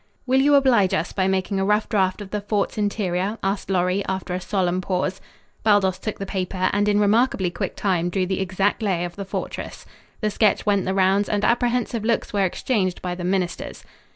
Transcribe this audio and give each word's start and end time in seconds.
"Will 0.25 0.41
you 0.41 0.55
oblige 0.55 0.95
us 0.95 1.13
by 1.13 1.27
making 1.27 1.59
a 1.59 1.63
rough 1.63 1.87
draft 1.87 2.21
of 2.21 2.31
the 2.31 2.41
fort's 2.41 2.75
interior?" 2.75 3.37
asked 3.43 3.69
Lorry, 3.69 4.03
after 4.07 4.33
a 4.33 4.41
solemn 4.41 4.81
pause. 4.81 5.21
Baldos 5.61 5.99
took 5.99 6.17
the 6.17 6.25
paper 6.25 6.71
and 6.73 6.89
in 6.89 6.99
remarkably 6.99 7.51
quick 7.51 7.75
time 7.75 8.09
drew 8.09 8.25
the 8.25 8.39
exact 8.41 8.81
lay 8.81 9.05
of 9.05 9.15
the 9.15 9.25
fortress. 9.25 9.85
The 10.21 10.31
sketch 10.31 10.65
went 10.65 10.85
the 10.85 10.95
rounds 10.95 11.29
and 11.29 11.45
apprehensive 11.45 12.03
looks 12.03 12.33
were 12.33 12.45
exchanged 12.45 12.99
by 13.03 13.13
the 13.13 13.23
ministers. 13.23 13.83